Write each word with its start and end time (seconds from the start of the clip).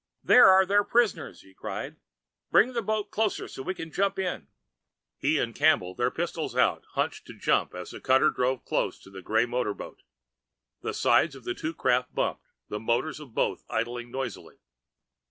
"There 0.23 0.47
are 0.47 0.65
their 0.65 0.83
prisoners!" 0.83 1.41
he 1.41 1.53
cried. 1.53 1.97
"Bring 2.49 2.73
the 2.73 2.81
boat 2.81 3.11
closer 3.11 3.47
so 3.47 3.61
we 3.61 3.75
can 3.75 3.91
jump 3.91 4.17
in!" 4.17 4.47
He 5.19 5.37
and 5.37 5.53
Campbell, 5.53 5.93
their 5.93 6.09
pistols 6.09 6.55
out, 6.55 6.83
hunched 6.93 7.27
to 7.27 7.35
jump 7.37 7.75
as 7.75 7.91
the 7.91 8.01
cutter 8.01 8.31
drove 8.31 8.65
closer 8.65 8.99
to 9.03 9.09
the 9.11 9.21
gray 9.21 9.45
motor 9.45 9.75
boat. 9.75 10.01
The 10.81 10.95
sides 10.95 11.35
of 11.35 11.43
the 11.43 11.53
two 11.53 11.75
craft 11.75 12.15
bumped, 12.15 12.47
the 12.67 12.79
motors 12.79 13.19
of 13.19 13.35
both 13.35 13.63
idling 13.69 14.09
noisily. 14.09 14.55